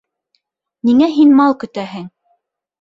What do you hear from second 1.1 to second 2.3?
һин мал көтәһең?